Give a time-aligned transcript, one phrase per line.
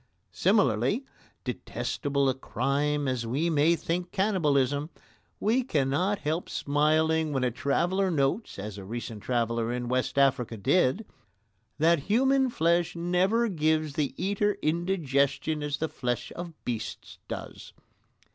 [0.31, 1.05] Similarly,
[1.43, 4.89] detestable a crime as we may think cannibalism,
[5.39, 10.57] we cannot help smiling when a traveller notes, as a recent traveller in West Africa
[10.57, 11.05] did,
[11.77, 17.71] that human flesh never gives the eater indigestion as the flesh of beasts does.